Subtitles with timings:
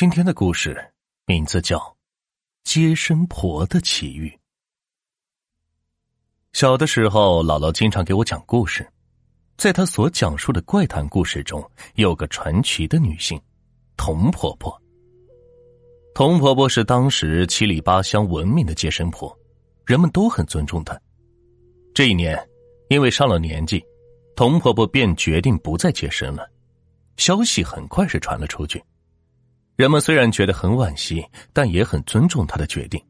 [0.00, 0.92] 今天的故事
[1.26, 1.76] 名字叫
[2.62, 4.28] 《接生婆的奇遇》。
[6.52, 8.88] 小的时候，姥姥经常给我讲故事，
[9.56, 13.42] 在她所讲述的怪谈故事中，有个传奇的女性——
[13.98, 14.80] 童婆婆。
[16.14, 19.36] 童婆婆是当时七里八乡闻名的接生婆，
[19.84, 20.96] 人们都很尊重她。
[21.92, 22.38] 这一年，
[22.88, 23.84] 因为上了年纪，
[24.36, 26.48] 童婆婆便决定不再接生了。
[27.16, 28.80] 消息很快是传了出去。
[29.78, 33.00] 人们虽然觉得很惋惜，但也很尊重她的决定。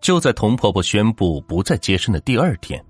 [0.00, 2.80] 就在童婆婆宣布不再接生的第二天，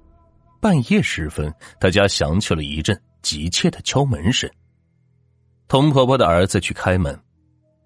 [0.61, 4.51] 半夜时分，她家响起了一阵急切的敲门声。
[5.66, 7.19] 童婆婆的儿子去开门，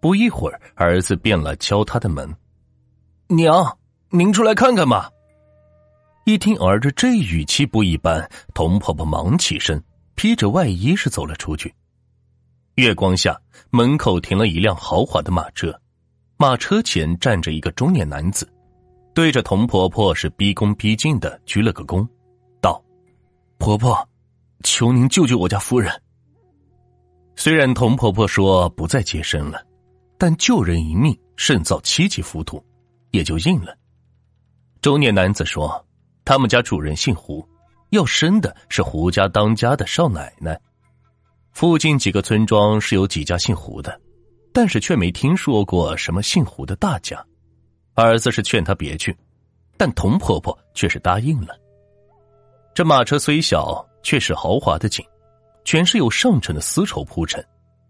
[0.00, 2.28] 不一会儿，儿子便来敲她的门
[3.30, 3.78] ：“娘，
[4.10, 5.08] 您出来看看吧。”
[6.26, 9.80] 一听儿子这语气不一般，童婆婆忙起身，
[10.16, 11.72] 披着外衣是走了出去。
[12.76, 15.72] 月光下，门口停了一辆豪华的马车，
[16.36, 18.52] 马车前站着一个中年男子，
[19.14, 22.04] 对着童婆婆是毕恭毕敬的鞠了个躬，
[22.60, 22.82] 道
[23.58, 23.96] ：“婆婆，
[24.64, 25.92] 求您救救我家夫人。”
[27.36, 29.64] 虽然童婆婆说不再接生了，
[30.18, 32.60] 但救人一命胜造七级浮屠，
[33.12, 33.72] 也就应了。
[34.80, 35.86] 中年男子说
[36.26, 37.48] ：“他们家主人姓胡，
[37.90, 40.60] 要生的是胡家当家的少奶奶。”
[41.54, 43.98] 附近几个村庄是有几家姓胡的，
[44.52, 47.24] 但是却没听说过什么姓胡的大家。
[47.94, 49.16] 儿子是劝他别去，
[49.76, 51.56] 但童婆婆却是答应了。
[52.74, 55.06] 这马车虽小，却是豪华的景，
[55.64, 57.42] 全是由上乘的丝绸铺陈。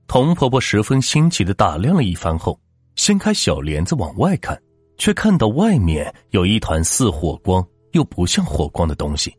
[0.06, 2.61] 童婆婆十分新奇的打量了一番后，
[2.97, 4.61] 掀开小帘子往外看，
[4.99, 9.34] 却看到外面有一团似火光又不像火光的东西。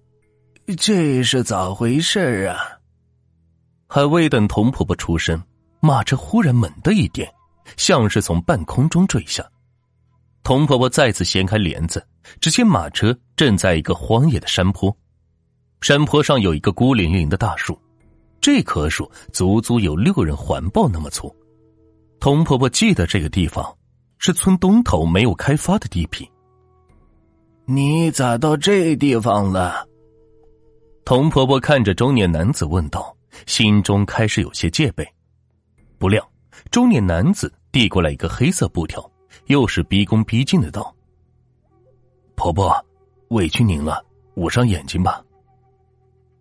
[0.80, 2.75] 这是咋回事啊？
[3.96, 5.42] 还未等童婆婆出声，
[5.80, 7.34] 马车忽然猛的一颠，
[7.78, 9.42] 像是从半空中坠下。
[10.44, 12.06] 童婆婆再次掀开帘子，
[12.42, 14.94] 只见马车正在一个荒野的山坡，
[15.80, 17.80] 山坡上有一个孤零零的大树，
[18.42, 21.34] 这棵树足足有六人环抱那么粗。
[22.20, 23.66] 童婆婆记得这个地方
[24.17, 26.30] 是村东头没有开发的地皮。
[27.64, 29.88] 你咋到这地方了？
[31.05, 33.14] 童婆婆看着中年男子问道。
[33.46, 35.08] 心中开始有些戒备，
[35.98, 36.28] 不料
[36.72, 39.10] 中年男子递过来一个黑色布条，
[39.48, 40.94] 又是毕恭毕敬的道
[42.36, 42.73] ：“婆婆，
[43.30, 44.04] 委屈您了，
[44.36, 45.22] 捂上眼睛吧。”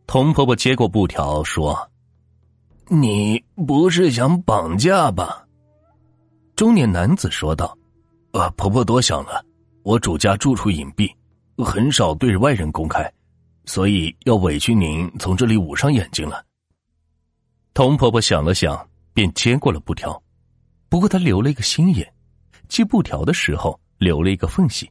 [0.06, 1.90] 童婆婆接过布条说
[2.88, 5.46] ：“你不是想绑架吧？”
[6.56, 7.76] 中年男子说道
[8.32, 9.44] ：“呃，婆婆多想了，
[9.82, 11.12] 我主家住处隐蔽，
[11.64, 13.12] 很少对外人公开，
[13.64, 16.44] 所以要委屈您从这里捂上眼睛了。”
[17.74, 20.22] 童婆婆想了想，便接过了布条，
[20.88, 22.08] 不过她留了一个心眼，
[22.68, 24.88] 系布条的时候留了一个缝隙。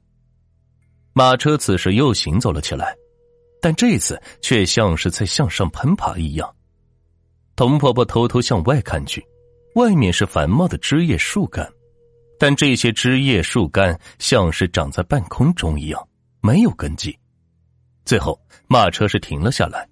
[1.13, 2.93] 马车此时又行走了起来，
[3.61, 6.53] 但这次却像是在向上攀爬一样。
[7.55, 9.25] 童婆婆偷偷向外看去，
[9.75, 11.72] 外面是繁茂的枝叶树干，
[12.38, 16.05] 但这些枝叶树干像是长在半空中一样，
[16.41, 17.17] 没有根基。
[18.03, 19.88] 最后，马车是停了下来，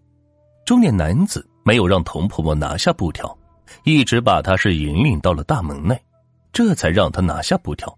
[0.66, 1.47] 中年男子。
[1.64, 3.38] 没有让童婆婆拿下布条，
[3.84, 6.00] 一直把她是引领到了大门内，
[6.52, 7.98] 这才让她拿下布条。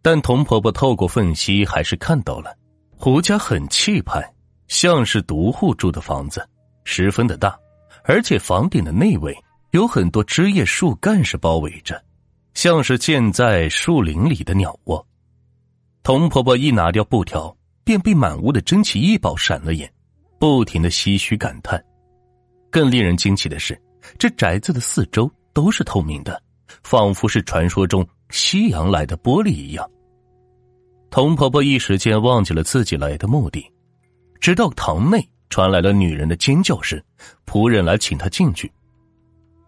[0.00, 2.54] 但童婆婆透过缝隙还是看到了
[2.96, 4.22] 胡家很气派，
[4.68, 6.46] 像是独户住的房子，
[6.84, 7.56] 十分的大，
[8.04, 9.36] 而且房顶的内围
[9.70, 12.02] 有很多枝叶树干是包围着，
[12.54, 15.06] 像是建在树林里的鸟窝。
[16.02, 19.88] 童婆婆一拿掉布条，便被满屋的珍奇异宝闪了眼，
[20.38, 21.82] 不停的唏嘘感叹。
[22.72, 23.78] 更令人惊奇的是，
[24.18, 26.42] 这宅子的四周都是透明的，
[26.82, 29.88] 仿佛是传说中西洋来的玻璃一样。
[31.10, 33.62] 童婆婆一时间忘记了自己来的目的，
[34.40, 36.98] 直到堂内传来了女人的尖叫声，
[37.44, 38.72] 仆人来请她进去。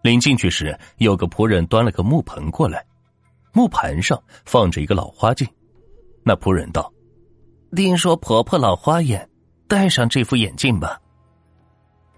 [0.01, 2.83] 临进去时，有个仆人端了个木盆过来，
[3.53, 5.47] 木盘上放着一个老花镜。
[6.23, 6.91] 那仆人道
[7.75, 9.29] ：“听说婆婆老花眼，
[9.67, 10.99] 戴上这副眼镜吧。”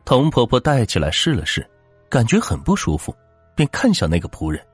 [0.07, 1.69] 童婆婆戴起来试了试，
[2.09, 3.13] 感觉很不舒服，
[3.57, 4.65] 便看向那个仆人，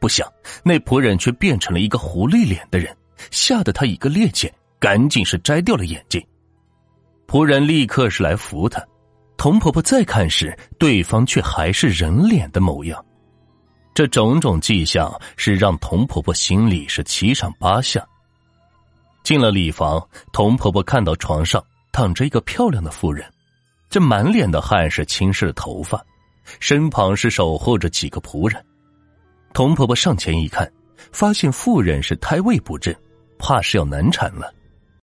[0.00, 0.26] 不想
[0.62, 2.96] 那仆人却变成了一个狐狸脸的人，
[3.30, 6.18] 吓得他一个趔趄，赶紧是摘掉了眼镜。
[7.26, 8.82] 仆人立刻是来扶他，
[9.36, 13.04] 童婆婆再看时，对方却还是人脸的模样。
[13.92, 18.02] 这种种迹象是让童婆婆心里是七上八下。
[19.22, 20.02] 进了礼房，
[20.32, 21.62] 童婆婆看到床上
[21.92, 23.30] 躺着一个漂亮的妇人。
[23.94, 26.04] 这满脸的汗是浸湿了头发，
[26.58, 28.60] 身旁是守候着几个仆人。
[29.52, 30.68] 童婆婆上前一看，
[31.12, 32.92] 发现妇人是胎位不正，
[33.38, 34.52] 怕是要难产了。